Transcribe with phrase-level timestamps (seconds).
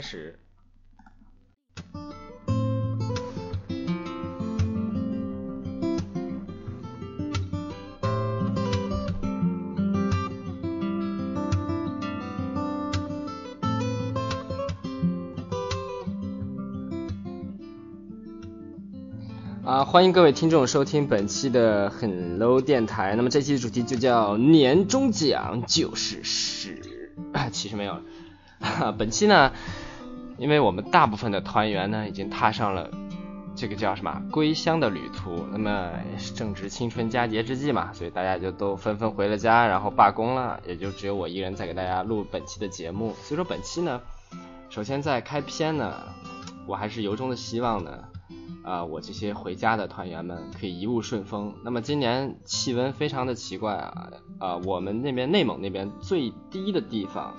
[0.00, 0.38] 始。
[19.64, 23.16] 啊，欢迎各位听众收听本期的很 low 电台。
[23.16, 26.80] 那么这期的主题就叫年终奖就是屎，
[27.50, 28.02] 其实没有了。
[28.98, 29.52] 本期呢，
[30.38, 32.90] 因为我们大部分的团员呢已经踏上了
[33.54, 35.90] 这个叫什么归乡的旅途，那么
[36.34, 43.14] 正值青春佳节之际嘛，所以大家就都纷纷回了家，然后罢工了，也就只有我一个人在给大家录本期的节目。
[43.22, 44.00] 所以说本期呢，
[44.70, 45.94] 首先在开篇呢，
[46.66, 48.04] 我还是由衷的希望呢。
[48.64, 51.54] 啊，我这些回家的团员们可以一路顺风。
[51.64, 57.34] 那么今年气温非常的奇怪啊，啊，我们那边内蒙那边最低的地方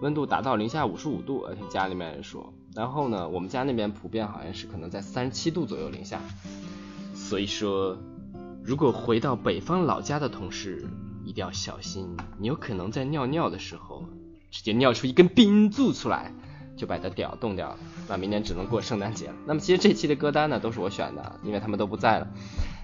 [0.00, 2.52] 温度达到零下五十五度，听家里面人说。
[2.74, 6.20] 然后呢，我们家那边普遍好像是可能在三十七度左右零下。
[7.14, 7.98] 所以说，
[8.62, 10.86] 如果回到北方老家的同事
[11.24, 14.04] 一定要小心，你有可能在尿尿的时候
[14.50, 16.32] 直接尿出一根冰柱出来。
[16.76, 19.34] 就把它屌冻掉了，那明年只能过圣诞节了。
[19.44, 22.28] 那么其实这期的歌单呢都是我选的，因为他们都不在了。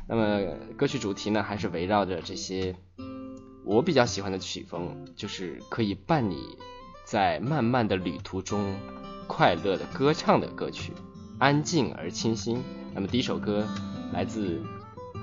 [0.08, 0.40] 那么
[0.76, 2.74] 歌曲主题呢还是围绕着这些
[3.64, 6.38] 我比较喜欢的曲风，就是可以伴你
[7.14, 8.74] 在漫漫的旅途中
[9.28, 10.92] 快乐的歌唱的歌曲，
[11.38, 12.60] 安静而清新。
[12.92, 13.64] 那么第一首歌
[14.12, 14.60] 来自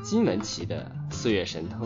[0.02, 1.86] 金玟岐的《岁月神偷》。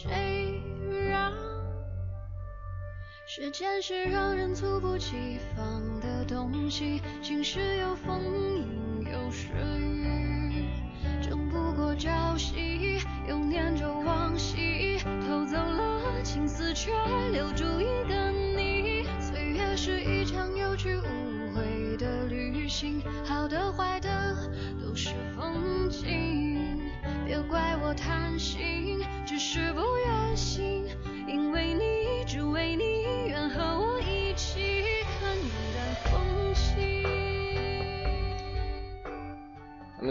[0.00, 0.62] 谁
[1.10, 1.32] 让
[3.26, 7.02] 时间是让人猝不及防的东西？
[7.20, 10.27] 晴时有风，阴有时雨，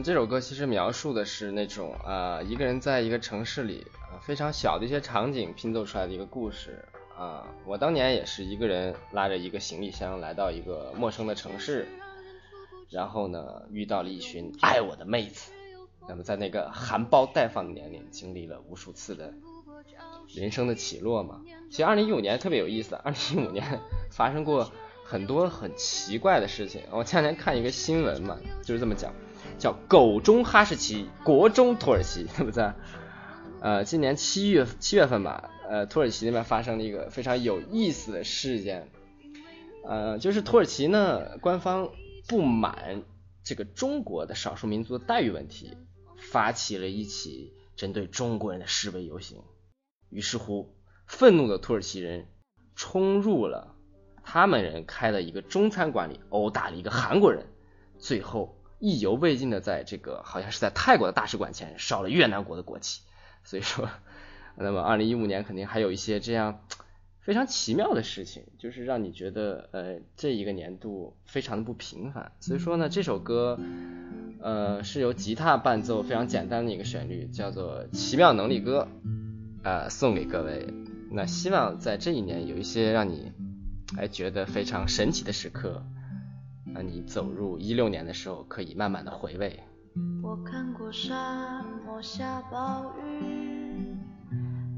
[0.01, 6.85] 这首歌其实描述的是那种啊，一个人在一个城市里啊，非常小的一些场景拼凑出来的一个故事
[7.17, 7.47] 啊。
[7.65, 11.87] 我当年也是一个人拉着一个行李箱来到一个陌生的城市，
[12.89, 15.51] 然后呢，遇到了一群爱我的妹子。
[16.07, 19.33] 那么在那个含苞待放的年龄，经历了无数次的
[20.29, 21.41] 人生的起落嘛。
[21.69, 24.71] 其实二零一五年特别有意思，二零一五年 发生过
[25.03, 26.81] 很多很奇怪的事情。
[26.91, 29.13] 我前两天看一个新闻嘛，就是这么讲，
[29.57, 32.71] 叫“狗中哈士奇，国中土耳其”，对不对？
[33.61, 38.89] 呃，今年七月七月份吧，呃，土耳其那边发生了一个非常有意思的事件，
[39.85, 41.89] 呃，就是土耳其呢官方
[42.27, 43.03] 不满
[43.43, 45.77] 这个中国的少数民族的待遇问题。
[46.19, 49.43] 发起了一起针对中国人的示威游行，
[50.09, 50.75] 于是乎，
[51.05, 52.25] 愤怒的土耳其人
[52.75, 53.75] 冲入了
[54.23, 57.45] 他们人开的一个中餐馆里，殴打了一个韩国人，
[57.99, 63.01] 最后意犹未尽的在这个好像是在泰国的大使馆前烧了越南国的国旗。
[63.43, 63.89] 所以说，
[64.55, 66.61] 那么二零一五年肯定还有一些这样。
[67.19, 72.31] 非常奇妙的事情，就是让你觉得，呃，这一个年度非常的不平凡。
[72.39, 73.59] 所以说呢，这首歌，
[74.39, 78.87] 呃，是由吉他伴奏，非常简单的一个旋律，叫做《奇妙能力歌》，
[79.61, 80.73] 呃，送给各位。
[81.11, 83.33] 那希望在这一年有一些让你，
[83.97, 85.83] 哎，觉得非常神奇的时刻，
[86.73, 89.59] 让你走入一六年的时候可以慢慢的回味。
[90.21, 93.95] 我看过沙漠下暴雨。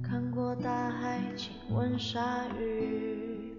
[0.01, 3.53] 看过大海亲吻鲨鱼，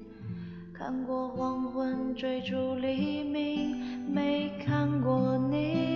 [0.73, 3.77] 看过黄昏追逐黎明，
[4.13, 5.91] 没看过你。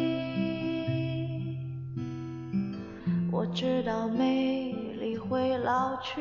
[3.33, 6.19] 我我知道美丽会老去，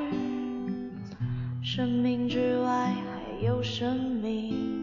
[1.63, 4.82] 生命之外还有生命。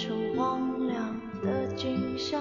[0.00, 2.40] 成荒凉的景象，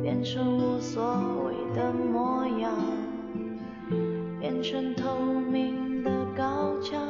[0.00, 1.02] 变成无所
[1.42, 2.72] 谓的模样，
[4.38, 7.04] 变成透明的高墙，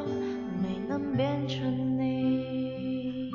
[0.63, 3.31] 没能变成你。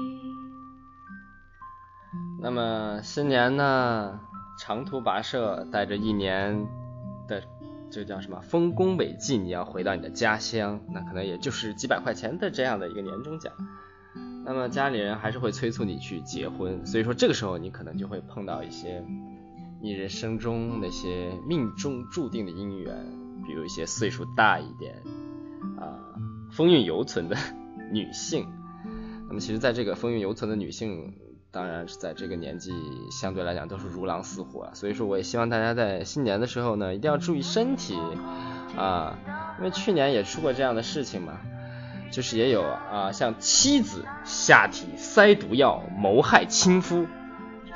[2.42, 4.20] 那么新年呢，
[4.58, 6.68] 长途跋涉，带着一年
[7.28, 7.44] 的
[7.92, 13.54] 这叫什么丰功伟绩，你要回到你的家乡，那可能也就是几百块钱的这样的一个年终奖。
[14.46, 19.04] 那么家里人还是会催促你去结婚，所以说这个时候你可能就会碰到一些
[19.82, 22.96] 你人生中那些命中注定的姻缘，
[23.46, 25.02] 比如一些岁数大一点
[25.80, 25.98] 啊、
[26.52, 27.36] 风韵犹存的
[27.92, 28.46] 女性。
[29.28, 31.16] 那么其实在这个风韵犹存的女性，
[31.50, 32.72] 当然是在这个年纪
[33.10, 37.98] 相对来讲都是如狼似虎啊，所以说我也希望大家在新年的时候呢，一定要注意身体
[38.78, 39.18] 啊，
[39.58, 41.40] 因为去年也出过这样的事情嘛。
[42.12, 47.08] 就是也有啊，像妻子下体塞毒药谋害亲夫，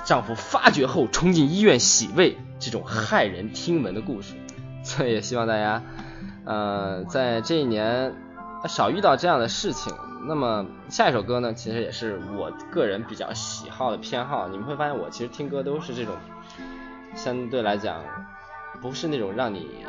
[0.05, 4.33] 丈夫发觉后冲进医院洗胃，这种骇人听闻的故事。
[4.83, 5.83] 所以也希望大家，
[6.45, 8.13] 呃，在这一年
[8.67, 9.93] 少遇到这样的事情。
[10.27, 14.47] 那么下一首歌呢，其实也是我个人比较喜好的偏好。
[14.47, 16.13] 你们会发现我其实听歌都是这种
[17.15, 18.01] 相对来讲
[18.81, 19.85] 不是那种让你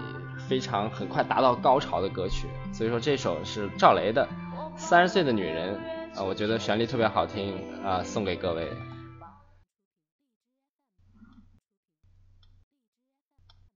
[0.49, 2.49] 非常很快达到高潮的歌曲。
[2.73, 4.29] 所以说这首是赵雷的
[4.79, 5.79] 《三十岁的女人》
[6.19, 8.69] 啊，我觉得旋律特别好听啊，送给各位。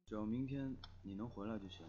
[0.06, 1.86] 只要明天你能回来就行。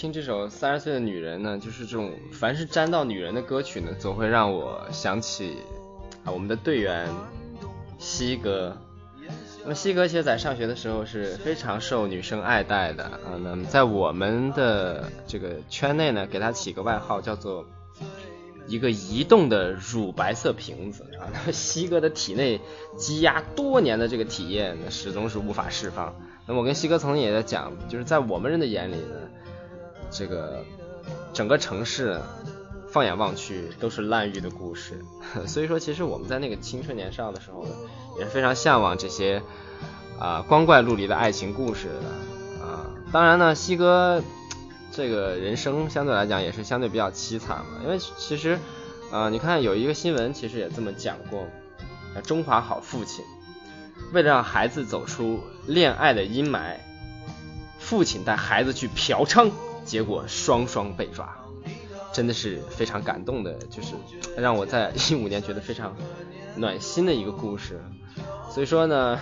[0.00, 5.58] 听这首《三十岁的女人》呢，就是这种凡是沾到女人的歌曲呢，总会让我想起
[6.24, 7.06] 啊我们的队员
[7.98, 8.74] 西哥。
[9.62, 13.36] 那么西哥其实在上学的时候是非常受女生爱戴的啊。
[13.42, 17.66] 那么在我们的这个圈内呢，给他起个外号叫做
[18.66, 21.28] 一个移动的乳白色瓶子啊。
[21.30, 22.58] 那么西哥的体内
[22.96, 26.14] 积压多年的这个体液呢，始终是无法释放。
[26.46, 29.28] 那么我跟西哥曾经也在讲，就是在我们人的眼里呢。
[30.10, 30.64] 这个
[31.32, 32.20] 整个城市，
[32.90, 35.00] 放眼望去都是烂玉的故事，
[35.46, 37.70] 所以说其实我们在那个青春年少的时候呢，
[38.18, 39.42] 也是非常向往这些
[40.18, 42.90] 啊光怪陆离的爱情故事的啊。
[43.12, 44.22] 当然呢，西哥
[44.92, 48.58] 这个人生相对来讲也是相对比较凄惨嘛，因为其实
[49.12, 51.46] 啊，你看有一个新闻其实也这么讲过，
[52.24, 53.24] 中华好父亲
[54.12, 56.76] 为了让孩子走出恋爱的阴霾，
[57.78, 59.50] 父亲带孩子去嫖娼。
[59.90, 61.36] 结果双双被抓，
[62.12, 63.94] 真的是非常感动的，就是
[64.36, 65.96] 让我在一五年觉得非常
[66.54, 67.82] 暖心的一个故事。
[68.52, 69.18] 所以说呢，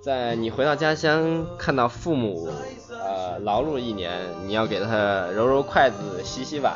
[0.00, 2.48] 在你回到家乡看到父母
[2.88, 6.74] 呃劳碌一年，你要给他揉揉筷子、洗洗碗、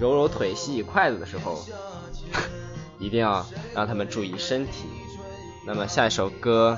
[0.00, 1.64] 揉揉腿、洗洗筷子的时候，
[2.98, 3.46] 一定要
[3.76, 4.88] 让他们注意身体。
[5.64, 6.76] 那么下一首歌，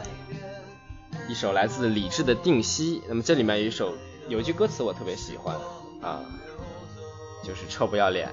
[1.31, 3.95] 一首来自李志的《定西》，那么这里面有一首。
[4.31, 5.57] 有一句歌词我特别喜欢
[6.01, 6.25] 啊，
[7.43, 8.33] 就是臭不要脸。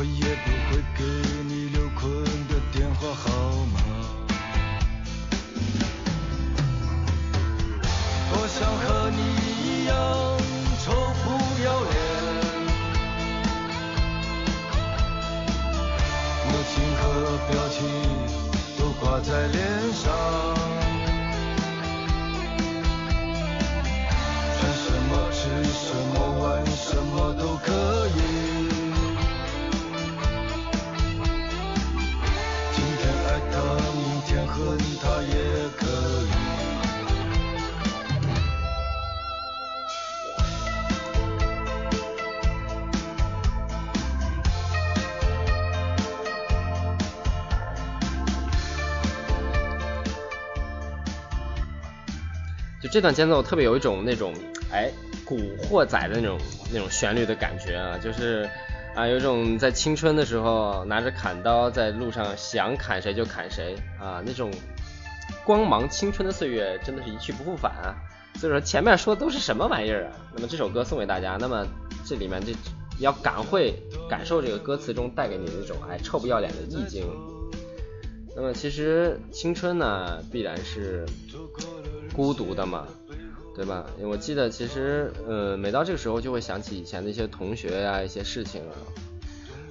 [0.00, 1.39] 我也不会给
[52.82, 54.32] 就这段间奏特别有一种那种
[54.72, 54.90] 哎
[55.24, 56.38] 古惑仔的那种
[56.72, 58.48] 那种旋律的感觉啊，就是
[58.94, 64.50] 啊有一种在青春的时候拿着砍刀在路上想砍谁就砍谁啊那种
[65.44, 67.94] 光芒青春的岁月真的是一去不复返啊。
[68.36, 70.12] 所以说前面说的都是什么玩意儿啊？
[70.34, 71.66] 那么这首歌送给大家，那么
[72.06, 72.52] 这里面这
[72.98, 73.74] 要感会
[74.08, 77.04] 感受这个歌词中带给你那种哎臭不要脸的意境。
[78.34, 81.04] 那么其实青春呢必然是。
[82.20, 82.86] 孤独的嘛，
[83.56, 83.86] 对吧？
[84.02, 88.76] 我记得其实，呃，每到这个时候就会想起以前的一些同学呀，一些事情啊。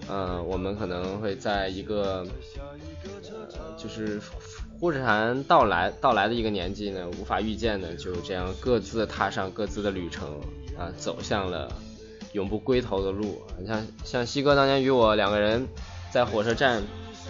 [0.10, 2.26] 嗯，我们可能会在一个
[3.54, 4.20] 呃，就是
[4.80, 10.28] 呼产到来到来的一个年纪呢，无法预见的，就这样各自踏上各自的旅程
[10.76, 11.72] 啊，走向了
[12.32, 13.44] 永不归头的路。
[13.68, 15.68] 像像西哥当年与我两个人
[16.12, 16.82] 在火车站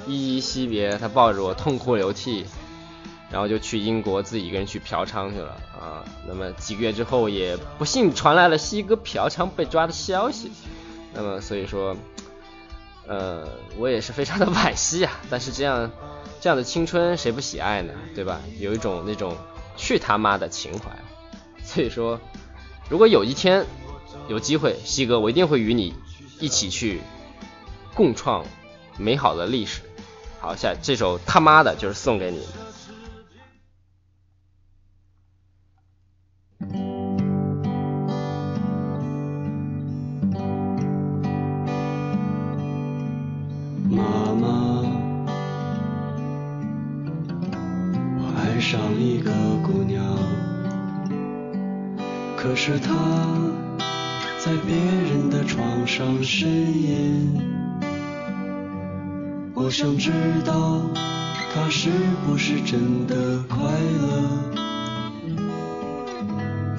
[0.08, 2.46] 依依惜别，他抱着我痛哭流涕，
[3.32, 6.04] 然后就去英国自己一个人去嫖娼去了啊。
[6.28, 10.52] 那么几个月之后，也不幸传来了西哥嫖娼被抓的消息。
[11.14, 11.96] 那么所以说。
[13.08, 15.90] 呃，我也是非常的惋惜啊， 但是这样
[16.40, 17.92] 这样的青春谁不喜爱呢？
[18.14, 18.40] 对吧？
[18.60, 19.36] 有一种那种
[19.76, 20.92] 去他妈的情怀。
[21.64, 22.20] 所以说，
[22.88, 23.66] 如果有一天
[24.28, 25.96] 有机会，西哥，我一定会与你
[26.40, 27.02] 一起去
[27.96, 28.46] 共创
[29.00, 29.82] 美好的历史。
[30.40, 32.46] 好，下这首他妈的就是送给你。
[52.42, 52.96] 可是他
[54.40, 57.38] 在别人的床上呻吟，
[59.54, 60.10] 我想知
[60.46, 60.80] 道
[61.54, 61.90] 他是
[62.26, 63.60] 不是真的快
[64.00, 64.24] 乐。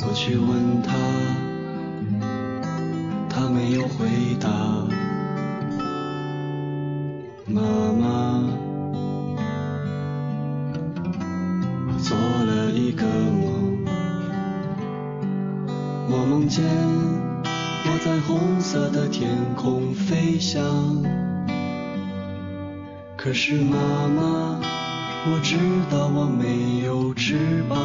[0.08, 0.96] 我去问他，
[3.28, 4.06] 他没有回
[4.40, 4.48] 答。
[7.44, 7.60] 妈
[8.00, 8.48] 妈，
[11.86, 13.59] 我做了一个梦。
[16.12, 20.60] 我梦见我在红色的天空飞翔，
[23.16, 23.76] 可是妈
[24.08, 24.58] 妈，
[25.26, 25.56] 我知
[25.88, 27.78] 道我没有翅膀，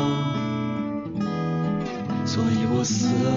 [2.26, 3.30] 所以我死了，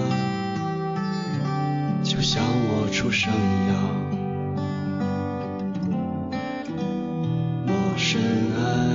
[2.03, 3.77] 就像我出生一样。
[7.67, 8.23] 我深
[8.57, 8.88] 爱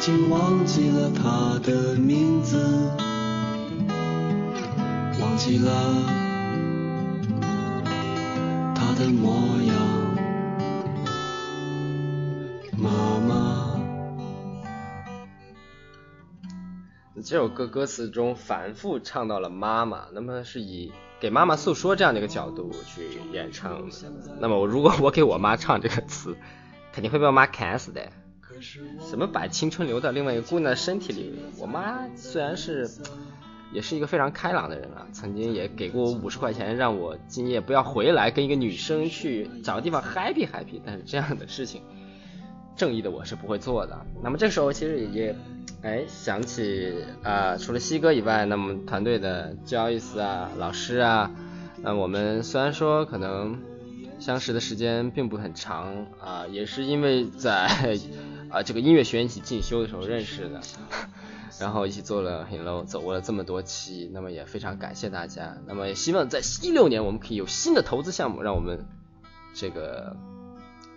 [0.00, 2.56] 已经忘记了他的名字，
[5.20, 5.70] 忘记了
[8.74, 9.76] 他的模样。
[12.78, 12.90] 妈
[13.28, 13.78] 妈，
[17.22, 23.94] 这首歌歌词中反复唱到了妈妈，那么是以给妈妈诉说这样的一个角度去演唱的。
[24.40, 26.34] 那么我如果我给我妈唱这个词。
[26.92, 28.10] 肯定会被我妈砍死的。
[28.60, 31.34] 什么把青春留到另外一个姑娘的身体里？
[31.58, 32.88] 我妈虽然是，
[33.72, 40.80] 也是一个非常开朗的人啊，曾经也给过我五十块钱，让我今夜不要回来，跟一个女生去找个地方 happy happy。
[40.84, 41.82] 但是这样的事情，
[42.76, 44.06] 正义的我是不会做的。
[44.22, 45.34] 那么这时候其实也，
[45.82, 51.30] 哎，想起啊，除了西哥以外，那么团队的 Joyce 啊，老师啊，
[51.82, 53.58] 那我们虽然说可能。
[54.20, 57.96] 相识的时间并不很长啊，也是因为在
[58.50, 60.60] 啊这个音乐学院一起进修的时候认识的，
[61.58, 68.84] 然后一起做了很 low，走过了这么多期，那么也非常感谢大家，那么也希望在一六年我们可以有新的投资项目，让我们
[69.54, 70.16] 这个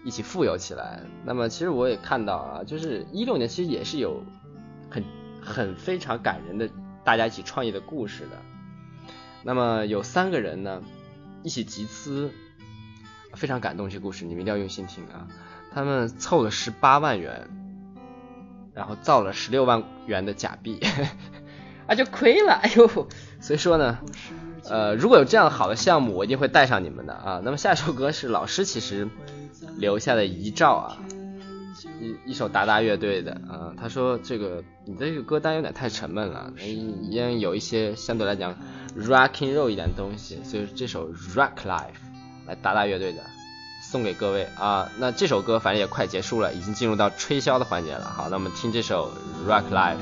[0.03, 1.03] 一起富有起来。
[1.25, 4.23] 那么其实我也看到啊，就是一六年其实也是有
[4.89, 5.03] 很
[5.41, 6.69] 很非常感人的
[7.03, 8.37] 大家一起创业的故事的。
[9.43, 10.81] 那么有三个人呢
[11.43, 12.31] 一起集资。
[13.35, 15.27] 非常感动，这故事你们一定要用心听啊！
[15.73, 17.47] 他们凑了十八万元，
[18.73, 20.79] 然后造了十六万元的假币，
[21.87, 22.87] 啊就亏了，哎呦，
[23.41, 23.99] 所以说呢，
[24.69, 27.41] 呃，如果有这样好的项目，我一定会带上你们的啊。
[27.43, 29.09] 那么下一首歌是老师其实
[29.77, 30.97] 留下的遗照啊，
[31.99, 38.55] 一一首达达乐队的啊，他说这个你的这个歌单有点太沉闷了，应有一些相对来讲
[38.97, 42.01] rocking roll 一点东西，所以这首 rock life
[42.45, 43.21] 来达达乐队的。
[43.93, 48.05] 送给各位啊，那这首歌反正也快结束了，已经进入到吹箫的环节了。
[48.05, 49.11] 好，那我们听这首
[49.47, 49.97] Rock Life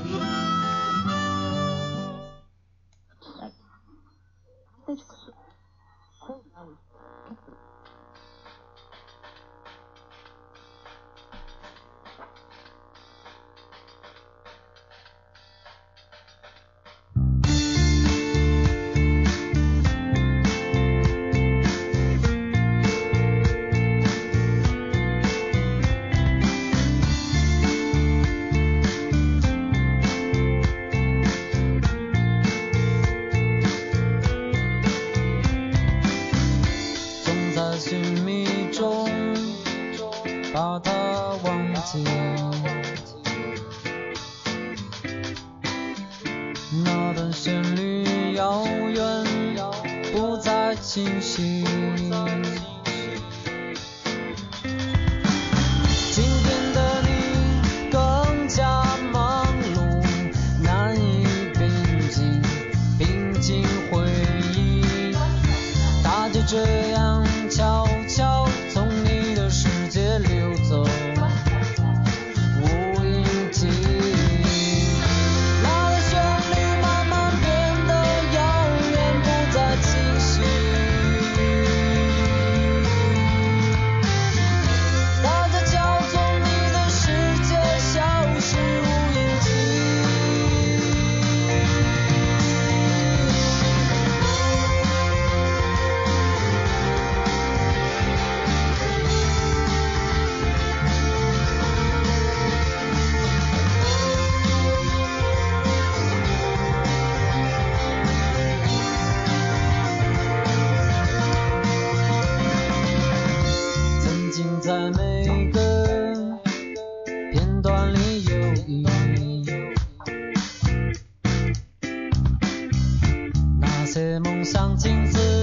[123.94, 125.41] 在梦想镜子。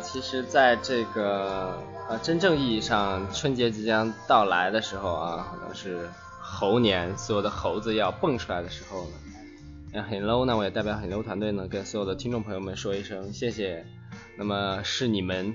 [0.00, 1.78] 其实，在这个
[2.08, 6.08] 呃真正意义上春节即将到来的时候啊，可能是
[6.40, 9.12] 猴年，所有的猴子要蹦出来的时候呢，
[9.92, 13.86] 那很 low 呢，我也代表很 low 团队呢，跟所有的听众朋友们说一声谢谢。
[14.36, 15.54] 那么是你们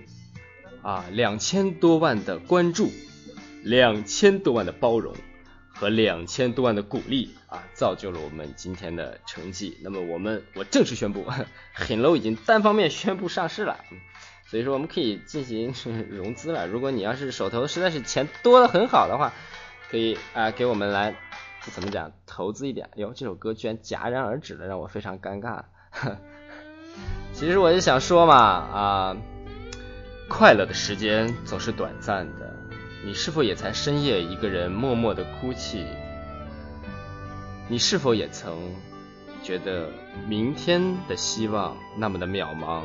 [0.82, 2.90] 啊两千多万的关注，
[3.64, 5.14] 两千多万的包容。
[5.80, 9.78] 和两千多万的鼓励啊，造就了我们今天的成绩。
[9.82, 11.24] 那么我们我正式宣布，
[11.72, 13.78] 很 low 已经单方面宣布上市了。
[14.46, 15.74] 所以说我们可以进行
[16.10, 16.68] 融资了。
[16.68, 19.32] 如果你要是手头实在是钱多的很好的话，
[19.90, 21.16] 可以啊给我们来
[21.72, 22.90] 怎么讲投资一点。
[22.96, 25.64] 哟，这首歌居然戛然而止了，让我非常尴尬。
[27.32, 29.18] 其实我就想说嘛啊，
[30.28, 32.59] 快乐的时间总是短暂的。
[33.06, 35.86] 你是否也在深夜一个人默默的哭泣？
[37.68, 38.58] 你是否也曾
[39.44, 39.90] 觉得
[40.28, 42.84] 明天的希望那么的渺茫？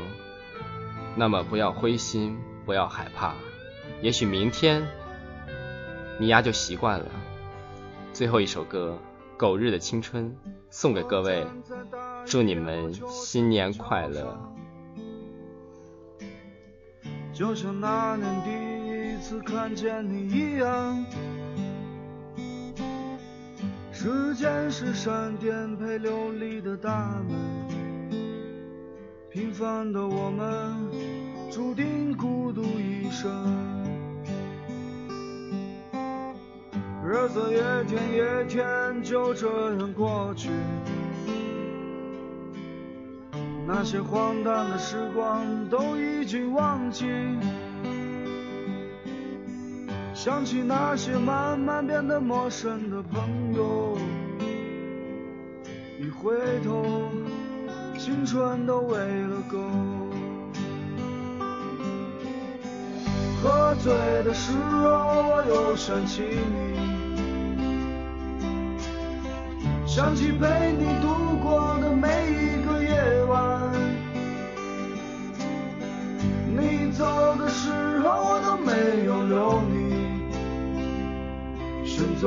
[1.16, 3.35] 那么不要灰心，不要害怕，
[4.03, 4.87] 也许明天
[6.20, 7.07] 你丫就习惯了。
[8.12, 8.98] 最后一首歌
[9.37, 10.31] 《狗日的青春》
[10.70, 11.46] 送给各位，
[12.24, 14.38] 祝你们新年快乐。
[17.33, 18.63] 就像那年的
[19.25, 21.03] 次看见你一样，
[23.91, 27.35] 时间是闪电陪流离的大门，
[29.31, 30.77] 平凡的我们
[31.51, 33.33] 注定孤独一生。
[37.03, 40.51] 日子一天一天就这样过去，
[43.67, 47.07] 那些荒诞的时光都已经忘记，
[50.25, 53.99] 想起那些慢慢变得陌生的朋友，
[56.01, 56.35] 一回
[56.65, 57.11] 头，
[57.99, 59.59] 青春都喂了狗。
[63.43, 64.89] 喝醉的时候，
[65.29, 66.57] 我又想起你。
[69.87, 73.61] 想起陪你度过的每一个夜晚，
[76.57, 77.05] 你走
[77.37, 79.74] 的时候我都没有留你。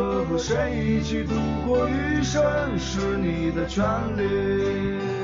[0.03, 1.33] 和谁一起度
[1.65, 2.41] 过余生
[2.77, 3.83] 是你的权
[4.15, 5.16] 利。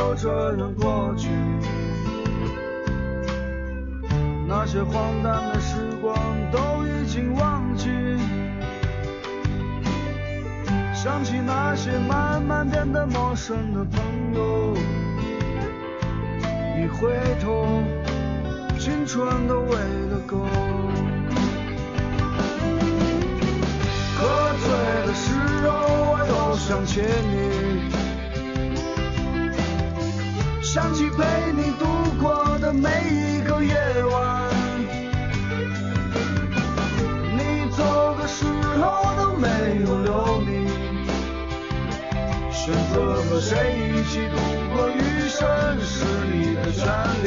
[0.00, 1.28] 就这样过去，
[4.48, 6.16] 那些荒诞的时光
[6.50, 7.90] 都已经忘记。
[10.94, 14.00] 想起那些慢慢变得陌生的朋
[14.34, 14.74] 友，
[16.78, 17.82] 一回头，
[18.78, 20.38] 青春都喂了狗。
[24.16, 24.70] 喝醉
[25.06, 25.34] 的时
[25.68, 25.70] 候，
[26.10, 27.59] 我又想起你。
[30.72, 31.84] 想起陪你度
[32.22, 34.48] 过的每一个夜晚，
[37.36, 38.44] 你走的时
[38.78, 39.48] 候都没
[39.84, 40.68] 有留你。
[42.52, 44.36] 选择和谁一起度
[44.72, 45.40] 过余生
[45.80, 46.86] 是你的权
[47.24, 47.26] 利。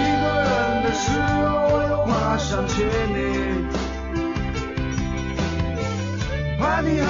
[0.22, 0.50] 个人
[0.82, 1.04] 的时
[1.44, 2.72] 候我又怕想起
[3.12, 3.68] 你，
[6.58, 7.02] 怕你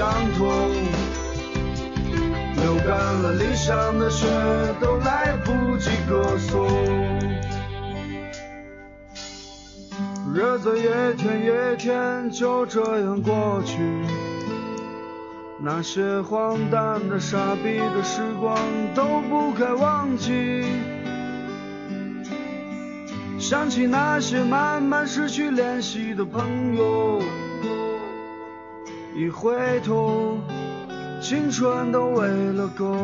[0.00, 0.48] 伤痛，
[2.56, 4.26] 流干了理想的血，
[4.80, 6.66] 都来不及歌颂。
[10.34, 10.84] 日子一
[11.18, 13.76] 天一天就这样过去，
[15.62, 18.56] 那些荒诞的、傻逼的时光
[18.94, 20.64] 都不该忘记。
[23.38, 27.20] 想起那些慢慢失去联系的朋友。
[29.14, 30.38] 一回头，
[31.20, 32.96] 青春都喂了狗。